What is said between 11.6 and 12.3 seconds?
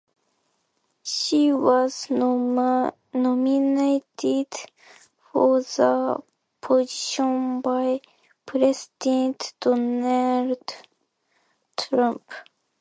Trump.